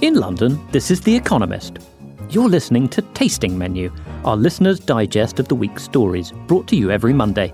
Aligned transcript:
In 0.00 0.14
London, 0.14 0.64
this 0.70 0.92
is 0.92 1.00
The 1.00 1.16
Economist. 1.16 1.80
You're 2.30 2.48
listening 2.48 2.88
to 2.90 3.02
Tasting 3.14 3.58
Menu, 3.58 3.92
our 4.24 4.36
listener's 4.36 4.78
digest 4.78 5.40
of 5.40 5.48
the 5.48 5.56
week's 5.56 5.82
stories, 5.82 6.30
brought 6.46 6.68
to 6.68 6.76
you 6.76 6.92
every 6.92 7.12
Monday. 7.12 7.52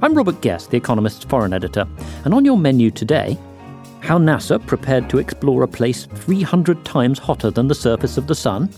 I'm 0.00 0.14
Robert 0.14 0.40
Guest, 0.40 0.70
The 0.70 0.76
Economist's 0.76 1.24
foreign 1.24 1.52
editor, 1.52 1.88
and 2.24 2.32
on 2.32 2.44
your 2.44 2.56
menu 2.56 2.92
today, 2.92 3.36
how 3.98 4.18
NASA 4.18 4.64
prepared 4.64 5.10
to 5.10 5.18
explore 5.18 5.64
a 5.64 5.68
place 5.68 6.06
300 6.14 6.84
times 6.84 7.18
hotter 7.18 7.50
than 7.50 7.66
the 7.66 7.74
surface 7.74 8.16
of 8.16 8.28
the 8.28 8.36
Sun, 8.36 8.70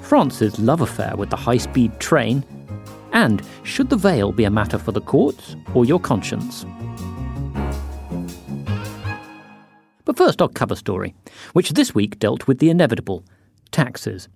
France's 0.00 0.58
love 0.58 0.80
affair 0.80 1.16
with 1.18 1.28
the 1.28 1.36
high 1.36 1.58
speed 1.58 2.00
train, 2.00 2.42
and 3.12 3.42
should 3.62 3.90
the 3.90 3.96
veil 3.96 4.32
be 4.32 4.44
a 4.44 4.50
matter 4.50 4.78
for 4.78 4.92
the 4.92 5.02
courts 5.02 5.54
or 5.74 5.84
your 5.84 6.00
conscience? 6.00 6.64
First, 10.18 10.42
our 10.42 10.48
cover 10.48 10.74
story, 10.74 11.14
which 11.52 11.70
this 11.70 11.94
week 11.94 12.18
dealt 12.18 12.46
with 12.46 12.58
the 12.58 12.70
inevitable 12.70 13.24
taxes. 13.70 14.28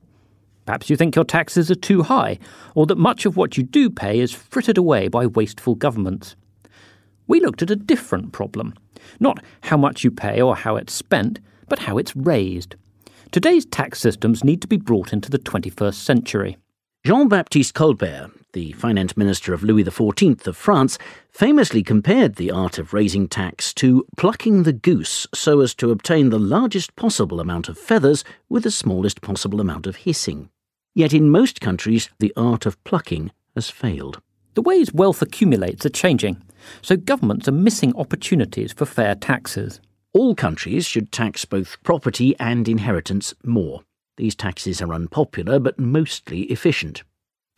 Perhaps 0.65 0.89
you 0.89 0.97
think 0.97 1.17
your 1.17 1.25
taxes 1.25 1.71
are 1.71 1.75
too 1.75 2.05
high, 2.05 2.39
or 2.77 2.87
that 2.87 2.97
much 2.97 3.27
of 3.27 3.37
what 3.37 3.57
you 3.57 3.65
do 3.65 3.91
pay 3.91 4.21
is 4.21 4.33
frittered 4.33 4.79
away 4.79 5.09
by 5.09 5.27
wasteful 5.27 5.75
governments. 5.75 6.37
We 7.27 7.41
looked 7.41 7.63
at 7.63 7.71
a 7.71 7.77
different 7.77 8.33
problem 8.33 8.75
not 9.19 9.43
how 9.63 9.77
much 9.77 10.05
you 10.05 10.11
pay 10.13 10.41
or 10.41 10.55
how 10.55 10.77
it's 10.77 10.93
spent, 10.93 11.41
but 11.69 11.81
how 11.81 11.99
it's 11.99 12.15
raised. 12.15 12.77
Today's 13.33 13.67
tax 13.67 13.99
systems 13.99 14.45
need 14.45 14.61
to 14.63 14.69
be 14.69 14.77
brought 14.77 15.13
into 15.13 15.29
the 15.29 15.41
21st 15.41 15.95
century. 15.95 16.57
Jean 17.05 17.29
Baptiste 17.29 17.75
Colbert, 17.75 18.31
the 18.53 18.73
finance 18.73 19.17
minister 19.17 19.55
of 19.55 19.63
Louis 19.63 19.85
XIV 19.85 20.47
of 20.47 20.57
France, 20.57 20.99
famously 21.31 21.83
compared 21.83 22.37
the 22.37 22.51
art 22.51 22.79
of 22.79 22.93
raising 22.93 23.29
tax 23.29 23.73
to 23.75 24.07
plucking 24.17 24.63
the 24.63 24.73
goose 24.73 25.27
so 25.35 25.61
as 25.61 25.75
to 25.77 25.91
obtain 25.91 26.31
the 26.31 26.39
largest 26.39 26.95
possible 26.97 27.41
amount 27.41 27.69
of 27.69 27.79
feathers 27.79 28.25
with 28.49 28.65
the 28.65 28.71
smallest 28.71 29.21
possible 29.23 29.61
amount 29.61 29.87
of 29.87 29.97
hissing. 29.97 30.51
Yet 30.95 31.13
in 31.13 31.31
most 31.31 31.61
countries, 31.61 32.11
the 32.19 32.33
art 32.37 32.67
of 32.67 32.83
plucking 32.85 33.31
has 33.55 33.71
failed. 33.71 34.21
The 34.55 34.63
ways 34.63 34.93
wealth 34.93 35.23
accumulates 35.23 35.87
are 35.87 35.91
changing, 35.91 36.43
so 36.83 36.97
governments 36.97 37.49
are 37.49 37.53
missing 37.53 37.95
opportunities 37.97 38.73
for 38.73 38.85
fair 38.85 39.15
taxes. 39.15 39.81
All 40.13 40.35
countries 40.35 40.87
should 40.87 41.11
tax 41.11 41.47
both 41.47 41.83
property 41.83 42.37
and 42.39 42.69
inheritance 42.69 43.33
more. 43.45 43.81
These 44.19 44.35
taxes 44.35 44.83
are 44.83 44.93
unpopular 44.93 45.59
but 45.59 45.79
mostly 45.79 46.43
efficient. 46.43 47.03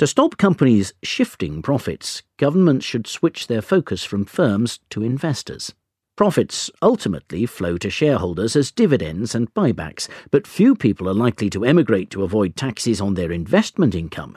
To 0.00 0.08
stop 0.08 0.38
companies 0.38 0.92
shifting 1.04 1.62
profits, 1.62 2.24
governments 2.36 2.84
should 2.84 3.06
switch 3.06 3.46
their 3.46 3.62
focus 3.62 4.02
from 4.02 4.24
firms 4.24 4.80
to 4.90 5.04
investors. 5.04 5.72
Profits 6.16 6.68
ultimately 6.82 7.46
flow 7.46 7.78
to 7.78 7.90
shareholders 7.90 8.56
as 8.56 8.72
dividends 8.72 9.36
and 9.36 9.54
buybacks, 9.54 10.08
but 10.32 10.48
few 10.48 10.74
people 10.74 11.08
are 11.08 11.14
likely 11.14 11.48
to 11.50 11.64
emigrate 11.64 12.10
to 12.10 12.24
avoid 12.24 12.56
taxes 12.56 13.00
on 13.00 13.14
their 13.14 13.30
investment 13.30 13.94
income. 13.94 14.36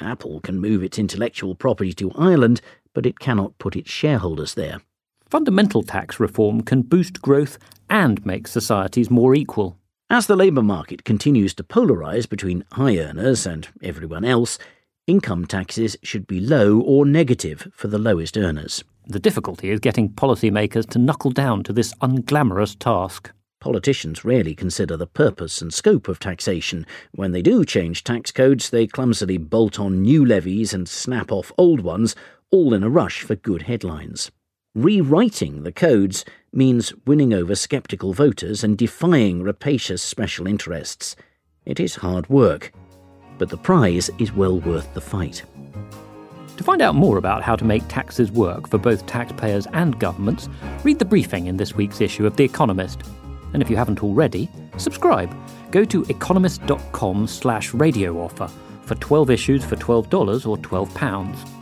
Apple 0.00 0.40
can 0.40 0.58
move 0.58 0.82
its 0.82 0.98
intellectual 0.98 1.54
property 1.54 1.92
to 1.92 2.10
Ireland, 2.12 2.62
but 2.94 3.04
it 3.04 3.18
cannot 3.18 3.58
put 3.58 3.76
its 3.76 3.90
shareholders 3.90 4.54
there. 4.54 4.80
Fundamental 5.28 5.82
tax 5.82 6.18
reform 6.18 6.62
can 6.62 6.80
boost 6.80 7.20
growth 7.20 7.58
and 7.90 8.24
make 8.24 8.48
societies 8.48 9.10
more 9.10 9.34
equal. 9.34 9.76
As 10.08 10.26
the 10.28 10.36
labour 10.36 10.62
market 10.62 11.04
continues 11.04 11.52
to 11.54 11.62
polarise 11.62 12.26
between 12.26 12.64
high 12.72 12.96
earners 12.96 13.46
and 13.46 13.68
everyone 13.82 14.24
else, 14.24 14.58
income 15.06 15.46
taxes 15.46 15.96
should 16.02 16.26
be 16.26 16.40
low 16.40 16.80
or 16.80 17.04
negative 17.04 17.68
for 17.74 17.88
the 17.88 17.98
lowest 17.98 18.36
earners. 18.36 18.82
The 19.06 19.18
difficulty 19.18 19.70
is 19.70 19.80
getting 19.80 20.08
policymakers 20.08 20.88
to 20.90 20.98
knuckle 20.98 21.30
down 21.30 21.62
to 21.64 21.72
this 21.72 21.92
unglamorous 22.00 22.78
task. 22.78 23.30
Politicians 23.60 24.24
rarely 24.24 24.54
consider 24.54 24.96
the 24.96 25.06
purpose 25.06 25.60
and 25.60 25.72
scope 25.72 26.08
of 26.08 26.18
taxation. 26.18 26.86
When 27.12 27.32
they 27.32 27.42
do 27.42 27.64
change 27.64 28.04
tax 28.04 28.30
codes, 28.30 28.70
they 28.70 28.86
clumsily 28.86 29.36
bolt 29.38 29.78
on 29.78 30.02
new 30.02 30.24
levies 30.24 30.72
and 30.72 30.88
snap 30.88 31.30
off 31.30 31.52
old 31.58 31.80
ones, 31.80 32.14
all 32.50 32.72
in 32.72 32.82
a 32.82 32.90
rush 32.90 33.22
for 33.22 33.34
good 33.34 33.62
headlines. 33.62 34.30
Rewriting 34.74 35.62
the 35.62 35.72
codes 35.72 36.24
means 36.52 36.92
winning 37.06 37.32
over 37.32 37.54
sceptical 37.54 38.12
voters 38.12 38.64
and 38.64 38.76
defying 38.76 39.42
rapacious 39.42 40.02
special 40.02 40.46
interests. 40.46 41.14
It 41.64 41.78
is 41.78 41.96
hard 41.96 42.28
work, 42.28 42.72
but 43.38 43.48
the 43.48 43.56
prize 43.56 44.10
is 44.18 44.32
well 44.32 44.60
worth 44.60 44.92
the 44.94 45.00
fight. 45.00 45.42
To 46.56 46.64
find 46.64 46.80
out 46.80 46.94
more 46.94 47.18
about 47.18 47.42
how 47.42 47.56
to 47.56 47.64
make 47.64 47.82
taxes 47.88 48.30
work 48.30 48.68
for 48.68 48.78
both 48.78 49.06
taxpayers 49.06 49.66
and 49.72 49.98
governments, 49.98 50.48
read 50.84 50.98
the 51.00 51.04
briefing 51.04 51.46
in 51.46 51.56
this 51.56 51.74
week's 51.74 52.00
issue 52.00 52.26
of 52.26 52.36
The 52.36 52.44
Economist. 52.44 53.02
And 53.52 53.62
if 53.62 53.68
you 53.68 53.76
haven't 53.76 54.02
already, 54.02 54.48
subscribe. 54.76 55.34
Go 55.72 55.84
to 55.84 56.04
economist.com 56.04 57.26
slash 57.26 57.74
radio 57.74 58.20
offer 58.20 58.48
for 58.82 58.94
12 58.96 59.30
issues 59.30 59.64
for 59.64 59.76
$12 59.76 60.46
or 60.46 60.56
£12. 60.58 61.54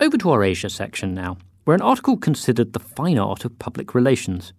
Over 0.00 0.18
to 0.18 0.30
our 0.30 0.44
Asia 0.44 0.68
section 0.68 1.14
now, 1.14 1.38
where 1.64 1.74
an 1.74 1.82
article 1.82 2.16
considered 2.16 2.72
the 2.72 2.80
fine 2.80 3.18
art 3.18 3.44
of 3.44 3.58
public 3.58 3.94
relations. 3.94 4.52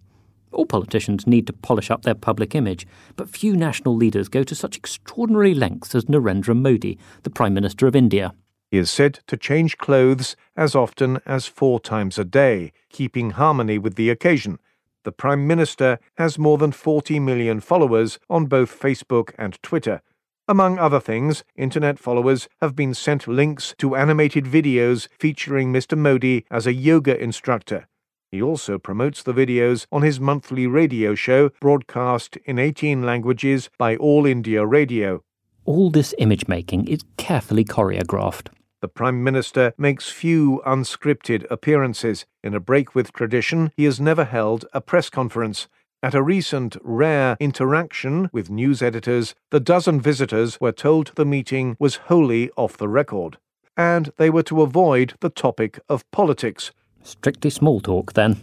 All 0.52 0.66
politicians 0.66 1.26
need 1.26 1.46
to 1.46 1.52
polish 1.52 1.90
up 1.90 2.02
their 2.02 2.14
public 2.14 2.54
image, 2.54 2.86
but 3.16 3.28
few 3.28 3.56
national 3.56 3.96
leaders 3.96 4.28
go 4.28 4.44
to 4.44 4.54
such 4.54 4.76
extraordinary 4.76 5.54
lengths 5.54 5.94
as 5.94 6.04
Narendra 6.04 6.56
Modi, 6.56 6.98
the 7.22 7.30
Prime 7.30 7.54
Minister 7.54 7.86
of 7.86 7.96
India. 7.96 8.34
He 8.70 8.78
is 8.78 8.90
said 8.90 9.20
to 9.26 9.36
change 9.36 9.78
clothes 9.78 10.36
as 10.56 10.74
often 10.74 11.20
as 11.26 11.46
four 11.46 11.80
times 11.80 12.18
a 12.18 12.24
day, 12.24 12.72
keeping 12.90 13.30
harmony 13.30 13.78
with 13.78 13.96
the 13.96 14.10
occasion. 14.10 14.58
The 15.04 15.12
Prime 15.12 15.46
Minister 15.46 15.98
has 16.16 16.38
more 16.38 16.58
than 16.58 16.72
40 16.72 17.18
million 17.18 17.60
followers 17.60 18.18
on 18.30 18.46
both 18.46 18.78
Facebook 18.78 19.32
and 19.36 19.60
Twitter. 19.62 20.00
Among 20.48 20.78
other 20.78 21.00
things, 21.00 21.44
internet 21.56 21.98
followers 21.98 22.48
have 22.60 22.76
been 22.76 22.94
sent 22.94 23.28
links 23.28 23.74
to 23.78 23.96
animated 23.96 24.44
videos 24.44 25.08
featuring 25.18 25.72
Mr. 25.72 25.96
Modi 25.96 26.44
as 26.50 26.66
a 26.66 26.72
yoga 26.72 27.20
instructor. 27.20 27.88
He 28.32 28.40
also 28.40 28.78
promotes 28.78 29.22
the 29.22 29.34
videos 29.34 29.86
on 29.92 30.00
his 30.00 30.18
monthly 30.18 30.66
radio 30.66 31.14
show 31.14 31.50
broadcast 31.60 32.38
in 32.46 32.58
18 32.58 33.02
languages 33.02 33.68
by 33.76 33.94
All 33.96 34.24
India 34.24 34.64
Radio. 34.64 35.22
All 35.66 35.90
this 35.90 36.14
image 36.16 36.48
making 36.48 36.88
is 36.88 37.04
carefully 37.18 37.62
choreographed. 37.62 38.48
The 38.80 38.88
Prime 38.88 39.22
Minister 39.22 39.74
makes 39.76 40.08
few 40.08 40.62
unscripted 40.66 41.46
appearances. 41.50 42.24
In 42.42 42.54
a 42.54 42.58
break 42.58 42.94
with 42.94 43.12
tradition, 43.12 43.70
he 43.76 43.84
has 43.84 44.00
never 44.00 44.24
held 44.24 44.64
a 44.72 44.80
press 44.80 45.10
conference. 45.10 45.68
At 46.02 46.14
a 46.14 46.22
recent 46.22 46.78
rare 46.82 47.36
interaction 47.38 48.30
with 48.32 48.48
news 48.48 48.80
editors, 48.80 49.34
the 49.50 49.60
dozen 49.60 50.00
visitors 50.00 50.58
were 50.58 50.72
told 50.72 51.12
the 51.16 51.26
meeting 51.26 51.76
was 51.78 51.96
wholly 52.08 52.50
off 52.56 52.78
the 52.78 52.88
record, 52.88 53.36
and 53.76 54.10
they 54.16 54.30
were 54.30 54.42
to 54.44 54.62
avoid 54.62 55.14
the 55.20 55.30
topic 55.30 55.78
of 55.90 56.10
politics. 56.10 56.72
Strictly 57.02 57.50
small 57.50 57.80
talk, 57.80 58.12
then. 58.12 58.40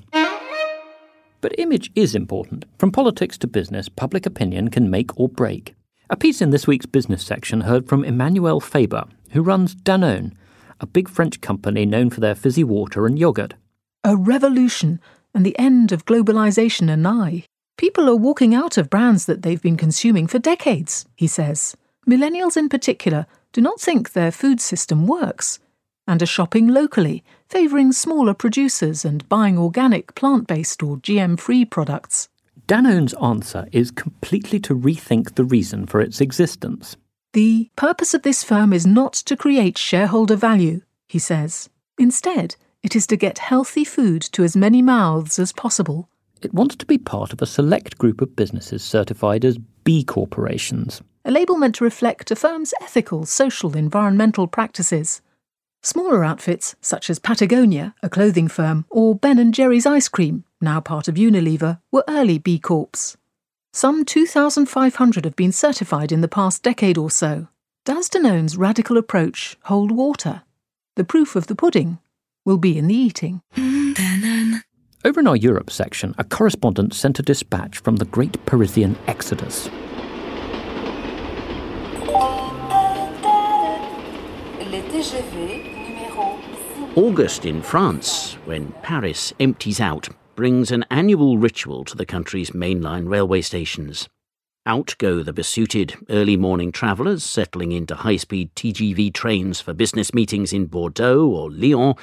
But 1.42 1.58
image 1.58 1.92
is 1.96 2.16
important. 2.16 2.66
From 2.78 2.92
politics 2.92 3.38
to 3.40 3.48
business, 3.48 3.88
public 3.88 4.26
opinion 4.26 4.70
can 4.70 4.90
make 4.90 5.18
or 5.18 5.30
break. 5.30 5.76
A 6.10 6.18
piece 6.18 6.42
in 6.42 6.50
this 6.50 6.68
week's 6.68 6.86
business 6.86 7.24
section 7.24 7.62
heard 7.62 7.88
from 7.88 8.04
Emmanuel 8.04 8.60
Faber, 8.60 9.06
who 9.32 9.42
runs 9.42 9.76
Danone, 9.76 10.34
a 10.80 10.88
big 10.88 11.08
French 11.08 11.40
company 11.40 11.86
known 11.86 12.10
for 12.10 12.20
their 12.20 12.36
fizzy 12.36 12.64
water 12.64 13.06
and 13.06 13.18
yogurt. 13.18 13.54
A 14.04 14.16
revolution 14.16 15.00
and 15.34 15.46
the 15.46 15.58
end 15.60 15.92
of 15.92 16.06
globalization 16.06 16.90
are 16.90 16.98
nigh. 16.98 17.46
People 17.78 18.10
are 18.10 18.16
walking 18.16 18.54
out 18.54 18.78
of 18.78 18.90
brands 18.90 19.26
that 19.26 19.42
they've 19.42 19.62
been 19.62 19.78
consuming 19.78 20.28
for 20.28 20.40
decades, 20.40 21.06
he 21.16 21.28
says. 21.28 21.76
Millennials 22.08 22.58
in 22.58 22.70
particular 22.70 23.26
do 23.54 23.62
not 23.62 23.80
think 23.80 24.12
their 24.12 24.32
food 24.32 24.60
system 24.60 25.08
works 25.08 25.60
and 26.08 26.22
are 26.22 26.26
shopping 26.26 26.68
locally, 26.68 27.24
favouring 27.50 27.92
smaller 27.92 28.34
producers 28.34 29.04
and 29.04 29.28
buying 29.28 29.58
organic, 29.58 30.14
plant 30.16 30.48
based, 30.48 30.84
or 30.84 30.98
GM 30.98 31.40
free 31.40 31.66
products. 31.66 32.30
Danone's 32.68 33.16
answer 33.16 33.68
is 33.72 33.90
completely 33.90 34.60
to 34.60 34.76
rethink 34.76 35.34
the 35.34 35.44
reason 35.44 35.88
for 35.88 36.00
its 36.00 36.22
existence. 36.22 36.96
The 37.34 37.70
purpose 37.76 38.14
of 38.14 38.22
this 38.22 38.44
firm 38.44 38.74
is 38.74 38.86
not 38.86 39.14
to 39.14 39.36
create 39.36 39.78
shareholder 39.78 40.36
value, 40.36 40.82
he 41.08 41.18
says. 41.18 41.70
Instead, 41.98 42.56
it 42.84 42.96
is 42.96 43.08
to 43.08 43.18
get 43.18 43.40
healthy 43.40 43.84
food 43.84 44.22
to 44.34 44.44
as 44.44 44.56
many 44.56 44.82
mouths 44.82 45.40
as 45.40 45.52
possible. 45.52 46.10
It 46.42 46.54
wants 46.54 46.76
to 46.78 46.86
be 46.86 46.98
part 46.98 47.34
of 47.34 47.42
a 47.42 47.48
select 47.48 47.98
group 47.98 48.22
of 48.22 48.36
businesses 48.36 48.84
certified 48.84 49.44
as 49.44 49.58
B 49.84 50.04
corporations. 50.04 51.02
A 51.26 51.32
label 51.32 51.58
meant 51.58 51.76
to 51.76 51.84
reflect 51.84 52.32
a 52.32 52.36
firm's 52.36 52.74
ethical, 52.82 53.26
social, 53.26 53.76
environmental 53.76 54.48
practices. 54.48 55.22
Smaller 55.82 56.26
outfits, 56.26 56.76
such 56.82 57.10
as 57.10 57.20
Patagonia, 57.20 57.96
a 58.04 58.10
clothing 58.10 58.48
firm, 58.48 58.86
or 58.90 59.16
Ben 59.16 59.52
& 59.52 59.54
Jerry's 59.54 59.86
ice 59.86 60.10
cream, 60.10 60.44
now 60.60 60.82
part 60.82 61.08
of 61.08 61.16
Unilever, 61.16 61.80
were 61.92 62.04
early 62.08 62.38
B 62.38 62.60
Corps. 62.60 63.16
Some 63.72 64.04
2,500 64.04 65.26
have 65.26 65.36
been 65.36 65.52
certified 65.52 66.12
in 66.12 66.22
the 66.22 66.28
past 66.28 66.64
decade 66.64 66.98
or 66.98 67.10
so. 67.10 67.48
Does 67.86 68.10
Danone's 68.10 68.58
radical 68.58 68.98
approach 68.98 69.58
hold 69.64 69.92
water? 69.92 70.42
The 70.96 71.06
proof 71.06 71.36
of 71.36 71.48
the 71.48 71.56
pudding 71.56 72.00
will 72.46 72.58
be 72.58 72.78
in 72.78 72.88
the 72.88 72.96
eating. 72.96 73.42
Over 75.06 75.22
in 75.22 75.28
our 75.28 75.36
Europe 75.36 75.70
section, 75.70 76.14
a 76.18 76.26
correspondent 76.26 76.94
sent 76.94 77.20
a 77.20 77.24
dispatch 77.24 77.80
from 77.80 77.96
the 77.96 78.06
great 78.06 78.46
Parisian 78.46 78.98
exodus. 79.08 79.70
August 86.98 87.46
in 87.46 87.62
France, 87.62 88.34
when 88.44 88.74
Paris 88.84 89.32
empties 89.40 89.80
out, 89.80 90.10
brings 90.36 90.72
an 90.72 90.84
annual 90.92 91.38
ritual 91.38 91.86
to 91.86 91.96
the 91.96 92.06
country's 92.06 92.52
mainline 92.52 93.08
railway 93.08 93.40
stations. 93.40 94.10
Out 94.66 94.96
go 94.98 95.24
the 95.24 95.32
besuited 95.32 95.96
early 96.10 96.36
morning 96.36 96.74
travellers 96.74 97.24
settling 97.24 97.72
into 97.72 97.96
high 97.96 98.18
speed 98.18 98.54
TGV 98.56 99.14
trains 99.14 99.62
for 99.62 99.74
business 99.74 100.14
meetings 100.14 100.52
in 100.52 100.66
Bordeaux 100.66 101.26
or 101.26 101.50
Lyon. 101.50 101.94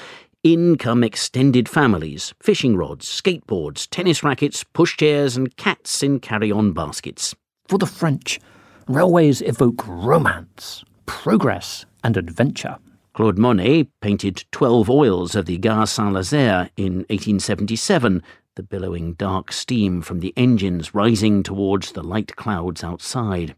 In 0.42 0.78
come 0.78 1.04
extended 1.04 1.68
families, 1.68 2.32
fishing 2.40 2.78
rods, 2.78 3.06
skateboards, 3.06 3.86
tennis 3.90 4.22
rackets, 4.22 4.64
pushchairs, 4.64 5.36
and 5.36 5.54
cats 5.58 6.02
in 6.02 6.18
carry 6.18 6.50
on 6.50 6.72
baskets. 6.72 7.34
For 7.68 7.76
the 7.76 7.84
French, 7.84 8.40
railways 8.88 9.42
evoke 9.42 9.86
romance, 9.86 10.82
progress, 11.04 11.84
and 12.06 12.16
adventure. 12.16 12.78
Claude 13.14 13.36
Monet 13.36 13.88
painted 14.00 14.44
12 14.52 14.88
oils 14.88 15.34
of 15.34 15.46
the 15.46 15.58
Gare 15.58 15.86
Saint 15.86 16.14
Lazare 16.14 16.70
in 16.76 16.98
1877, 17.08 18.22
the 18.54 18.62
billowing 18.62 19.14
dark 19.14 19.50
steam 19.50 20.00
from 20.02 20.20
the 20.20 20.32
engines 20.36 20.94
rising 20.94 21.42
towards 21.42 21.92
the 21.92 22.04
light 22.04 22.36
clouds 22.36 22.84
outside. 22.84 23.56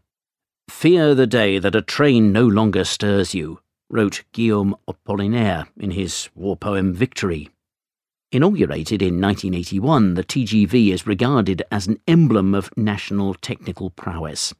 Fear 0.67 1.13
the 1.13 1.27
day 1.27 1.59
that 1.59 1.75
a 1.75 1.81
train 1.83 2.31
no 2.31 2.47
longer 2.47 2.83
stirs 2.83 3.35
you, 3.35 3.59
wrote 3.87 4.23
Guillaume 4.31 4.75
Apollinaire 4.87 5.67
in 5.79 5.91
his 5.91 6.29
war 6.33 6.57
poem 6.57 6.91
Victory. 6.91 7.49
Inaugurated 8.31 9.03
in 9.03 9.21
1981, 9.21 10.15
the 10.15 10.23
TGV 10.23 10.91
is 10.91 11.05
regarded 11.05 11.61
as 11.71 11.85
an 11.85 11.99
emblem 12.07 12.55
of 12.55 12.75
national 12.75 13.35
technical 13.35 13.91
prowess. 13.91 14.55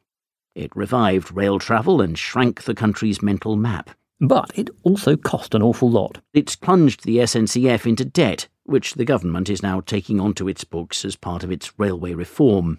It 0.60 0.76
revived 0.76 1.34
rail 1.34 1.58
travel 1.58 2.02
and 2.02 2.18
shrank 2.18 2.64
the 2.64 2.74
country's 2.74 3.22
mental 3.22 3.56
map. 3.56 3.88
But 4.20 4.50
it 4.54 4.68
also 4.82 5.16
cost 5.16 5.54
an 5.54 5.62
awful 5.62 5.90
lot. 5.90 6.20
It's 6.34 6.54
plunged 6.54 7.04
the 7.04 7.16
SNCF 7.16 7.86
into 7.86 8.04
debt, 8.04 8.46
which 8.64 8.92
the 8.92 9.06
government 9.06 9.48
is 9.48 9.62
now 9.62 9.80
taking 9.80 10.20
onto 10.20 10.48
its 10.48 10.64
books 10.64 11.02
as 11.02 11.16
part 11.16 11.42
of 11.42 11.50
its 11.50 11.72
railway 11.78 12.12
reform. 12.12 12.78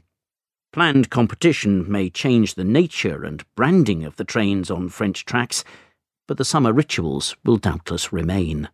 Planned 0.72 1.10
competition 1.10 1.92
may 1.92 2.12
change 2.12 2.54
the 2.54 2.64
nature 2.64 3.24
and 3.24 3.44
branding 3.56 4.06
of 4.06 4.16
the 4.18 4.26
trains 4.26 4.70
on 4.70 4.90
French 4.90 5.26
tracks, 5.26 5.64
but 6.28 6.38
the 6.38 6.46
summer 6.46 6.72
rituals 6.72 7.36
will 7.44 7.58
doubtless 7.58 8.14
remain. 8.14 8.70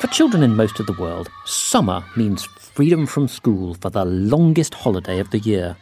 For 0.00 0.06
children 0.06 0.42
in 0.42 0.56
most 0.56 0.80
of 0.80 0.86
the 0.86 0.94
world, 0.94 1.28
summer 1.44 2.02
means 2.16 2.44
freedom 2.44 3.04
from 3.04 3.28
school 3.28 3.74
for 3.74 3.90
the 3.90 4.06
longest 4.06 4.72
holiday 4.72 5.18
of 5.18 5.28
the 5.28 5.40
year. 5.40 5.76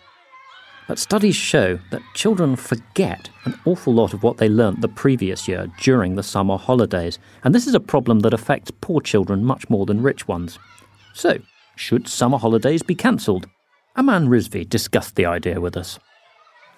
But 0.88 0.98
studies 0.98 1.36
show 1.36 1.78
that 1.92 2.02
children 2.14 2.56
forget 2.56 3.30
an 3.44 3.56
awful 3.64 3.94
lot 3.94 4.12
of 4.12 4.24
what 4.24 4.38
they 4.38 4.48
learnt 4.48 4.80
the 4.80 4.88
previous 4.88 5.46
year 5.46 5.68
during 5.78 6.16
the 6.16 6.24
summer 6.24 6.56
holidays, 6.58 7.20
and 7.44 7.54
this 7.54 7.68
is 7.68 7.76
a 7.76 7.80
problem 7.80 8.18
that 8.20 8.34
affects 8.34 8.72
poor 8.80 9.00
children 9.00 9.44
much 9.44 9.70
more 9.70 9.86
than 9.86 10.02
rich 10.02 10.26
ones. 10.26 10.58
So, 11.14 11.38
should 11.76 12.08
summer 12.08 12.38
holidays 12.38 12.82
be 12.82 12.96
cancelled? 12.96 13.46
Aman 13.94 14.26
Rizvi 14.26 14.68
discussed 14.68 15.14
the 15.14 15.26
idea 15.26 15.60
with 15.60 15.76
us. 15.76 16.00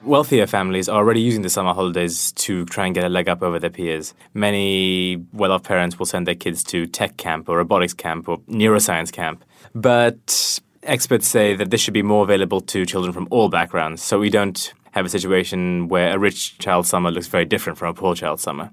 Wealthier 0.03 0.47
families 0.47 0.89
are 0.89 0.97
already 0.97 1.21
using 1.21 1.43
the 1.43 1.51
summer 1.51 1.75
holidays 1.75 2.33
to 2.33 2.65
try 2.65 2.87
and 2.87 2.95
get 2.95 3.05
a 3.05 3.11
leg 3.11 3.29
up 3.29 3.43
over 3.43 3.59
their 3.59 3.69
peers. 3.69 4.15
Many 4.33 5.23
well 5.33 5.53
off 5.53 5.63
parents 5.63 5.99
will 5.99 6.07
send 6.07 6.27
their 6.27 6.35
kids 6.35 6.65
to 6.65 6.87
tech 6.87 7.19
camp 7.19 7.51
or 7.51 7.59
robotics 7.59 7.93
camp 7.93 8.27
or 8.27 8.39
neuroscience 8.41 9.13
camp. 9.13 9.45
But 9.75 10.59
experts 10.83 11.29
say 11.29 11.55
that 11.55 11.71
this 11.71 11.83
should 11.83 11.93
be 11.93 12.03
more 12.03 12.25
available 12.25 12.63
to 12.63 12.87
children 12.87 13.13
from 13.13 13.29
all 13.31 13.51
backgrounds, 13.51 14.03
so 14.03 14.19
we 14.19 14.31
don't 14.31 14.73
have 14.93 15.05
a 15.05 15.11
situation 15.11 15.89
where 15.89 16.15
a 16.15 16.19
rich 16.19 16.59
child's 16.59 16.89
summer 16.89 17.11
looks 17.11 17.27
very 17.27 17.45
different 17.45 17.79
from 17.79 17.89
a 17.89 17.95
poor 17.95 18.15
child's 18.15 18.43
summer. 18.43 18.71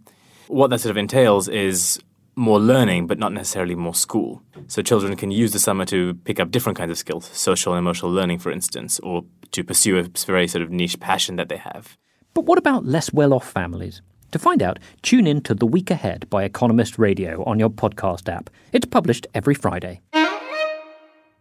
What 0.48 0.70
that 0.70 0.80
sort 0.80 0.92
of 0.92 0.98
entails 0.98 1.50
is 1.50 2.00
more 2.38 2.60
learning, 2.60 3.08
but 3.08 3.18
not 3.18 3.34
necessarily 3.34 3.74
more 3.74 3.96
school. 3.96 4.44
So 4.68 4.82
children 4.84 5.16
can 5.16 5.32
use 5.32 5.54
the 5.54 5.60
summer 5.60 5.86
to 5.86 6.14
pick 6.24 6.40
up 6.40 6.52
different 6.52 6.78
kinds 6.78 6.92
of 6.92 6.98
skills, 6.98 7.30
social 7.34 7.74
and 7.74 7.80
emotional 7.80 8.12
learning, 8.12 8.40
for 8.40 8.52
instance, 8.52 9.00
or 9.00 9.26
to 9.52 9.64
pursue 9.64 9.98
a 9.98 10.04
very 10.04 10.48
sort 10.48 10.62
of 10.62 10.70
niche 10.70 11.00
passion 11.00 11.36
that 11.38 11.50
they 11.50 11.58
have. 11.58 11.98
But 12.36 12.46
what 12.46 12.60
about 12.60 12.86
less 12.86 13.12
well 13.12 13.34
off 13.34 13.50
families? 13.50 14.02
To 14.32 14.40
find 14.40 14.62
out, 14.62 14.78
tune 15.02 15.26
in 15.26 15.42
to 15.42 15.56
The 15.56 15.66
Week 15.66 15.90
Ahead 15.90 16.30
by 16.30 16.44
Economist 16.44 17.00
Radio 17.00 17.44
on 17.46 17.58
your 17.58 17.70
podcast 17.70 18.32
app. 18.32 18.52
It's 18.72 18.86
published 18.86 19.26
every 19.34 19.56
Friday. 19.56 20.02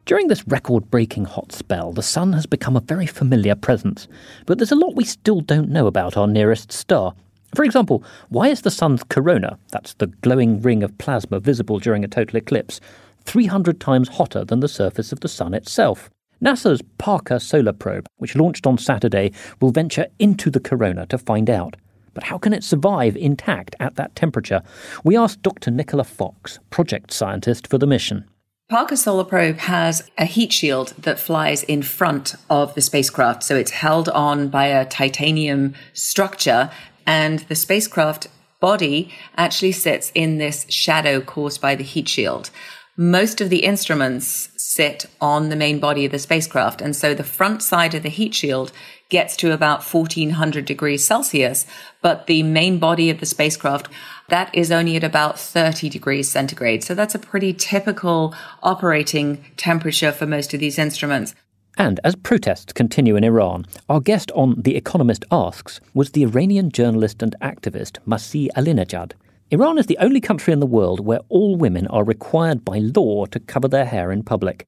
During 0.07 0.29
this 0.29 0.47
record 0.47 0.89
breaking 0.89 1.25
hot 1.25 1.53
spell, 1.53 1.93
the 1.93 2.03
sun 2.03 2.33
has 2.33 2.47
become 2.47 2.77
a 2.77 2.81
very 2.81 3.07
familiar 3.07 3.57
presence, 3.57 4.07
but 4.47 4.57
there's 4.57 4.73
a 4.73 4.77
lot 4.77 4.95
we 4.95 5.05
still 5.05 5.41
don't 5.41 5.69
know 5.69 5.89
about 5.89 6.17
our 6.17 6.29
nearest 6.29 6.71
star. 6.73 7.13
For 7.55 7.65
example, 7.65 8.05
why 8.29 8.49
is 8.49 8.63
the 8.63 8.71
sun's 8.71 9.03
corona, 9.05 9.59
that's 9.71 9.95
the 9.95 10.09
glowing 10.09 10.61
ring 10.61 10.83
of 10.83 10.97
plasma 10.99 11.41
visible 11.41 11.79
during 11.79 12.05
a 12.05 12.09
total 12.09 12.37
eclipse, 12.37 12.81
300 13.25 13.81
times 13.81 14.09
hotter 14.09 14.45
than 14.45 14.61
the 14.61 14.69
surface 14.69 15.13
of 15.13 15.21
the 15.21 15.29
sun 15.29 15.55
itself? 15.55 16.11
NASA's 16.43 16.83
Parker 16.99 17.39
Solar 17.39 17.73
Probe, 17.73 18.07
which 18.19 18.37
launched 18.37 18.67
on 18.67 18.77
Saturday, 18.77 19.33
will 19.61 19.71
venture 19.71 20.07
into 20.19 20.51
the 20.51 20.61
corona 20.61 21.07
to 21.07 21.17
find 21.17 21.49
out. 21.49 21.77
But 22.13 22.25
how 22.25 22.39
can 22.39 22.53
it 22.53 22.65
survive 22.65 23.17
intact 23.17 23.75
at 23.81 23.97
that 23.97 24.15
temperature? 24.15 24.63
We 25.03 25.17
asked 25.17 25.43
Dr. 25.43 25.71
Nicola 25.71 26.05
Fox, 26.05 26.59
project 26.71 27.13
scientist 27.13 27.67
for 27.67 27.79
the 27.79 27.87
mission. 27.87 28.29
Parker 28.69 28.97
Solar 28.97 29.25
Probe 29.25 29.59
has 29.59 30.11
a 30.19 30.25
heat 30.25 30.53
shield 30.53 30.93
that 30.99 31.21
flies 31.21 31.63
in 31.63 31.83
front 31.83 32.35
of 32.51 32.75
the 32.75 32.81
spacecraft. 32.81 33.43
So 33.43 33.55
it's 33.55 33.71
held 33.71 34.09
on 34.09 34.49
by 34.49 34.67
a 34.67 34.85
titanium 34.85 35.75
structure 35.93 36.71
and 37.07 37.41
the 37.41 37.55
spacecraft 37.55 38.29
body 38.61 39.13
actually 39.37 39.73
sits 39.73 40.11
in 40.15 40.39
this 40.39 40.67
shadow 40.69 41.21
caused 41.21 41.61
by 41.61 41.75
the 41.75 41.85
heat 41.85 42.09
shield. 42.09 42.51
Most 42.97 43.41
of 43.41 43.51
the 43.51 43.65
instruments 43.65 44.49
sit 44.77 45.07
on 45.21 45.49
the 45.49 45.57
main 45.57 45.79
body 45.79 46.05
of 46.05 46.13
the 46.13 46.19
spacecraft. 46.19 46.83
And 46.83 46.95
so 46.95 47.15
the 47.15 47.25
front 47.25 47.63
side 47.63 47.95
of 47.95 48.03
the 48.03 48.11
heat 48.11 48.35
shield 48.35 48.73
gets 49.09 49.37
to 49.37 49.53
about 49.53 49.83
1400 49.83 50.65
degrees 50.65 51.07
Celsius, 51.07 51.67
but 52.03 52.27
the 52.27 52.43
main 52.43 52.79
body 52.79 53.09
of 53.09 53.21
the 53.21 53.27
spacecraft 53.27 53.89
that 54.29 54.53
is 54.55 54.73
only 54.73 54.97
at 54.97 55.05
about 55.05 55.39
30 55.39 55.89
degrees 55.89 56.29
centigrade. 56.29 56.83
So 56.83 56.95
that's 56.95 57.15
a 57.15 57.19
pretty 57.19 57.53
typical 57.53 58.35
operating 58.63 59.45
temperature 59.57 60.13
for 60.13 60.27
most 60.27 60.53
of 60.53 60.61
these 60.61 60.79
instruments. 60.79 61.35
And 61.79 62.01
as 62.05 62.17
protests 62.17 62.73
continue 62.73 63.17
in 63.17 63.25
Iran, 63.25 63.67
our 63.89 64.01
guest 64.01 64.33
on 64.33 64.55
The 64.63 64.77
Economist 64.77 65.27
Asks 65.31 65.79
was 65.93 66.11
the 66.11 66.23
Iranian 66.25 66.71
journalist 66.71 67.23
and 67.23 67.37
activist 67.43 67.99
Masih 68.07 68.49
Alinejad. 68.57 69.13
Iran 69.51 69.77
is 69.77 69.87
the 69.87 69.99
only 69.99 70.21
country 70.21 70.55
in 70.55 70.61
the 70.61 70.67
world 70.67 71.01
where 71.01 71.21
all 71.29 71.55
women 71.57 71.87
are 71.89 72.03
required 72.03 72.65
by 72.65 72.79
law 72.79 73.27
to 73.27 73.41
cover 73.41 73.69
their 73.69 73.85
hair 73.85 74.11
in 74.11 74.23
public. 74.23 74.65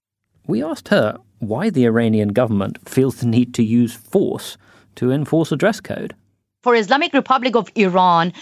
We 0.47 0.63
asked 0.63 0.89
her 0.89 1.17
why 1.39 1.71
the 1.71 1.87
Iranian 1.87 2.29
government 2.29 2.87
feels 2.87 3.17
the 3.17 3.27
need 3.27 3.55
to 3.55 3.63
use 3.63 3.95
force 3.95 4.59
to 4.97 5.11
enforce 5.11 5.51
a 5.51 5.57
dress 5.57 5.81
code 5.81 6.15
for 6.63 6.75
Islamic 6.75 7.13
Republic 7.13 7.55
of 7.55 7.71
Iran, 7.77 8.33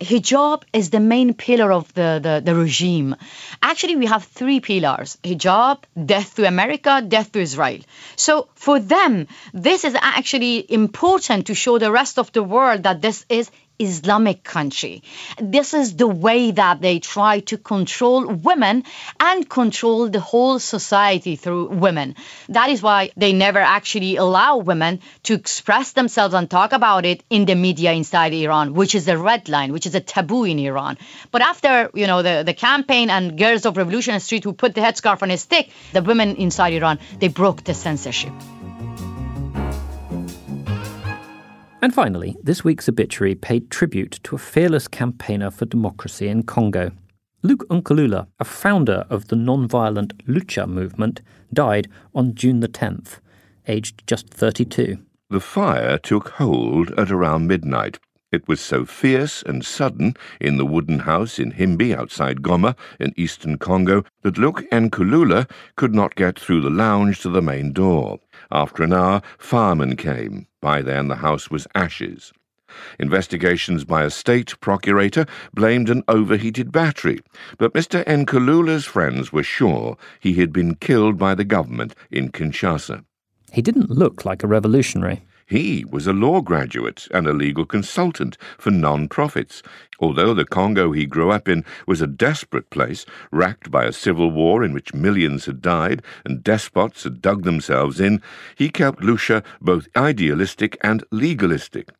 hijab 0.00 0.62
is 0.72 0.88
the 0.88 1.00
main 1.00 1.34
pillar 1.34 1.70
of 1.70 1.92
the, 1.92 2.20
the, 2.22 2.42
the, 2.42 2.54
regime. 2.54 3.14
Actually, 3.62 3.96
we 3.96 4.06
have 4.06 4.24
three 4.24 4.60
pillars 4.60 5.18
hijab, 5.22 5.82
death 6.06 6.36
to 6.36 6.46
America, 6.46 7.02
death 7.06 7.32
to 7.32 7.40
Israel. 7.40 7.80
So 8.16 8.48
for 8.54 8.78
them, 8.80 9.28
this 9.52 9.84
is 9.84 9.94
actually 10.00 10.64
important 10.72 11.48
to 11.48 11.54
show 11.54 11.78
the 11.78 11.92
rest 11.92 12.18
of 12.18 12.32
the 12.32 12.42
world 12.42 12.84
that 12.84 13.02
this 13.02 13.26
is 13.28 13.50
Islamic 13.78 14.42
country. 14.42 15.02
This 15.38 15.74
is 15.74 15.96
the 15.96 16.06
way 16.06 16.50
that 16.52 16.80
they 16.80 16.98
try 16.98 17.40
to 17.40 17.58
control 17.58 18.26
women 18.26 18.84
and 19.20 19.48
control 19.48 20.08
the 20.08 20.20
whole 20.20 20.58
society 20.58 21.36
through 21.36 21.68
women. 21.68 22.14
That 22.48 22.70
is 22.70 22.82
why 22.82 23.10
they 23.16 23.32
never 23.32 23.58
actually 23.58 24.16
allow 24.16 24.58
women 24.58 25.00
to 25.24 25.34
express 25.34 25.92
themselves 25.92 26.34
and 26.34 26.50
talk 26.50 26.72
about 26.72 27.04
it 27.04 27.22
in 27.30 27.44
the 27.44 27.54
media 27.54 27.92
inside 27.92 28.32
Iran, 28.32 28.74
which 28.74 28.94
is 28.94 29.08
a 29.08 29.18
red 29.18 29.48
line, 29.48 29.72
which 29.72 29.86
is 29.86 29.94
a 29.94 30.00
taboo 30.00 30.44
in 30.44 30.58
Iran. 30.58 30.98
But 31.30 31.42
after, 31.42 31.90
you 31.94 32.06
know, 32.06 32.22
the, 32.22 32.42
the 32.44 32.54
campaign 32.54 33.10
and 33.10 33.38
Girls 33.38 33.66
of 33.66 33.76
Revolution 33.76 34.18
Street 34.20 34.44
who 34.44 34.52
put 34.52 34.74
the 34.74 34.80
headscarf 34.80 35.22
on 35.22 35.30
a 35.30 35.38
stick, 35.38 35.70
the 35.92 36.02
women 36.02 36.36
inside 36.36 36.72
Iran, 36.72 36.98
they 37.18 37.28
broke 37.28 37.64
the 37.64 37.74
censorship. 37.74 38.32
And 41.86 41.94
finally, 41.94 42.36
this 42.42 42.64
week's 42.64 42.88
obituary 42.88 43.36
paid 43.36 43.70
tribute 43.70 44.18
to 44.24 44.34
a 44.34 44.38
fearless 44.38 44.88
campaigner 44.88 45.52
for 45.52 45.66
democracy 45.66 46.26
in 46.26 46.42
Congo. 46.42 46.90
Luke 47.44 47.64
Nkulula, 47.68 48.26
a 48.40 48.44
founder 48.44 49.06
of 49.08 49.28
the 49.28 49.36
non-violent 49.36 50.26
Lucha 50.26 50.66
movement, 50.66 51.22
died 51.52 51.86
on 52.12 52.34
June 52.34 52.58
the 52.58 52.66
10th, 52.66 53.20
aged 53.68 54.04
just 54.08 54.28
32. 54.30 54.98
The 55.30 55.38
fire 55.38 55.96
took 55.96 56.30
hold 56.30 56.90
at 56.98 57.12
around 57.12 57.46
midnight. 57.46 58.00
It 58.32 58.48
was 58.48 58.60
so 58.60 58.84
fierce 58.84 59.44
and 59.44 59.64
sudden 59.64 60.14
in 60.40 60.56
the 60.56 60.66
wooden 60.66 60.98
house 60.98 61.38
in 61.38 61.52
Himbi 61.52 61.96
outside 61.96 62.42
Goma 62.42 62.76
in 62.98 63.14
eastern 63.16 63.58
Congo 63.58 64.02
that 64.22 64.38
Luke 64.38 64.64
Nkulula 64.72 65.48
could 65.76 65.94
not 65.94 66.16
get 66.16 66.36
through 66.36 66.62
the 66.62 66.68
lounge 66.68 67.20
to 67.20 67.28
the 67.28 67.40
main 67.40 67.72
door. 67.72 68.18
After 68.50 68.82
an 68.82 68.92
hour, 68.92 69.22
firemen 69.38 69.94
came. 69.94 70.48
By 70.66 70.82
then, 70.82 71.06
the 71.06 71.22
house 71.22 71.48
was 71.48 71.68
ashes. 71.76 72.32
Investigations 72.98 73.84
by 73.84 74.02
a 74.02 74.10
state 74.10 74.58
procurator 74.58 75.24
blamed 75.54 75.88
an 75.88 76.02
overheated 76.08 76.72
battery, 76.72 77.20
but 77.56 77.72
Mr. 77.72 78.04
Nkulula's 78.04 78.84
friends 78.84 79.32
were 79.32 79.44
sure 79.44 79.96
he 80.18 80.34
had 80.34 80.52
been 80.52 80.74
killed 80.74 81.18
by 81.18 81.36
the 81.36 81.44
government 81.44 81.94
in 82.10 82.32
Kinshasa. 82.32 83.04
He 83.52 83.62
didn't 83.62 83.90
look 83.90 84.24
like 84.24 84.42
a 84.42 84.48
revolutionary. 84.48 85.22
He 85.48 85.84
was 85.84 86.08
a 86.08 86.12
law 86.12 86.40
graduate 86.40 87.06
and 87.14 87.24
a 87.28 87.32
legal 87.32 87.64
consultant 87.66 88.36
for 88.58 88.72
non-profits. 88.72 89.62
Although 90.00 90.34
the 90.34 90.44
Congo 90.44 90.90
he 90.90 91.06
grew 91.06 91.30
up 91.30 91.48
in 91.48 91.64
was 91.86 92.02
a 92.02 92.08
desperate 92.08 92.68
place, 92.68 93.06
racked 93.30 93.70
by 93.70 93.84
a 93.84 93.92
civil 93.92 94.32
war 94.32 94.64
in 94.64 94.72
which 94.72 94.92
millions 94.92 95.44
had 95.46 95.62
died 95.62 96.02
and 96.24 96.42
despots 96.42 97.04
had 97.04 97.22
dug 97.22 97.44
themselves 97.44 98.00
in, 98.00 98.20
he 98.56 98.68
kept 98.68 99.02
Lucha 99.02 99.44
both 99.60 99.86
idealistic 99.94 100.76
and 100.80 101.04
legalistic. 101.12 101.90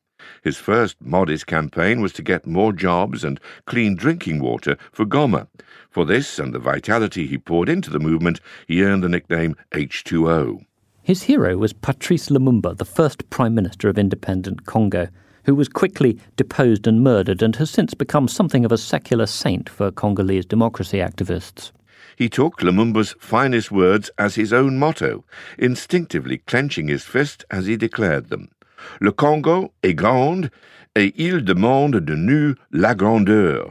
His 0.43 0.57
first 0.57 0.97
modest 1.01 1.47
campaign 1.47 2.01
was 2.01 2.13
to 2.15 2.23
get 2.23 2.49
more 2.49 2.73
jobs 2.73 3.23
and 3.23 3.39
clean 3.65 3.95
drinking 3.95 4.41
water 4.41 4.77
for 4.91 5.07
Goma. 5.07 5.47
For 5.89 6.05
this 6.05 6.41
and 6.41 6.53
the 6.53 6.59
vitality 6.59 7.29
he 7.29 7.39
poured 7.39 7.69
into 7.69 7.91
the 7.91 8.01
movement, 8.01 8.41
he 8.67 8.83
earned 8.83 9.05
the 9.05 9.09
nickname 9.09 9.55
H2O. 9.71 10.67
His 11.07 11.23
hero 11.23 11.57
was 11.57 11.73
Patrice 11.73 12.31
Lumumba, 12.31 12.77
the 12.77 12.85
first 12.85 13.31
Prime 13.31 13.55
Minister 13.55 13.89
of 13.89 13.97
independent 13.97 14.67
Congo, 14.67 15.07
who 15.45 15.55
was 15.55 15.69
quickly 15.69 16.19
deposed 16.35 16.89
and 16.89 17.01
murdered 17.01 17.43
and 17.43 17.55
has 17.55 17.71
since 17.71 17.95
become 17.95 18.27
something 18.27 18.65
of 18.65 18.73
a 18.73 18.77
secular 18.77 19.27
saint 19.27 19.69
for 19.69 19.93
Congolese 19.93 20.47
democracy 20.47 20.99
activists. 20.99 21.71
He 22.17 22.29
took 22.29 22.57
Lumumba's 22.57 23.15
finest 23.21 23.71
words 23.71 24.11
as 24.19 24.35
his 24.35 24.53
own 24.53 24.79
motto, 24.79 25.25
instinctively 25.59 26.39
clenching 26.39 26.89
his 26.89 27.05
fist 27.05 27.45
as 27.53 27.67
he 27.67 27.77
declared 27.77 28.29
them. 28.29 28.49
Le 29.01 29.13
Congo 29.13 29.73
est 29.85 29.95
grand, 29.95 30.51
et 30.97 31.13
il 31.15 31.41
demande 31.41 32.05
de 32.05 32.17
nous 32.17 32.57
la 32.73 32.95
grandeur. 32.95 33.71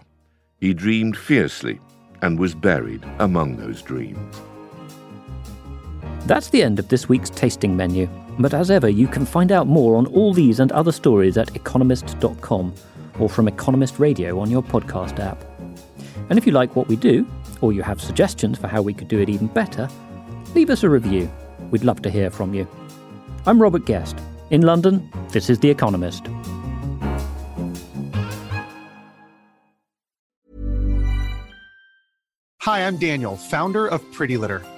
He 0.62 0.74
dreamed 0.74 1.18
fiercely 1.18 1.82
and 2.22 2.40
was 2.40 2.56
buried 2.56 3.04
among 3.20 3.58
those 3.58 3.82
dreams. 3.82 4.38
That's 6.26 6.50
the 6.50 6.64
end 6.64 6.80
of 6.80 6.88
this 6.88 7.08
week's 7.08 7.30
tasting 7.30 7.78
menu. 7.78 8.10
But 8.40 8.56
as 8.56 8.72
ever, 8.72 8.90
you 8.90 9.08
can 9.08 9.28
find 9.28 9.52
out 9.52 9.68
more 9.68 9.96
on 9.96 10.08
all 10.08 10.34
these 10.34 10.60
and 10.60 10.72
other 10.72 10.92
stories 10.92 11.38
at 11.38 11.56
economist.com 11.56 12.74
or 13.20 13.30
from 13.30 13.48
Economist 13.48 14.00
Radio 14.00 14.40
on 14.40 14.50
your 14.50 14.64
podcast 14.64 15.20
app. 15.20 15.44
And 16.30 16.40
if 16.40 16.48
you 16.48 16.52
like 16.52 16.76
what 16.76 16.88
we 16.88 16.96
do, 16.96 17.28
or 17.62 17.74
you 17.74 17.84
have 17.84 18.02
suggestions 18.02 18.58
for 18.58 18.68
how 18.68 18.82
we 18.82 18.94
could 18.94 19.08
do 19.08 19.20
it 19.20 19.30
even 19.30 19.46
better, 19.48 19.88
leave 20.56 20.72
us 20.72 20.84
a 20.84 20.90
review. 20.90 21.32
We'd 21.70 21.84
love 21.84 22.02
to 22.02 22.10
hear 22.10 22.32
from 22.32 22.56
you. 22.56 22.68
I'm 23.46 23.62
Robert 23.62 23.86
Guest. 23.86 24.18
In 24.50 24.62
London, 24.62 25.08
this 25.30 25.48
is 25.50 25.60
The 25.60 25.70
Economist. 25.70 26.26
Hi, 32.62 32.88
I'm 32.88 32.98
Daniel, 32.98 33.36
founder 33.36 33.86
of 33.88 34.02
Pretty 34.12 34.38
Litter. 34.38 34.64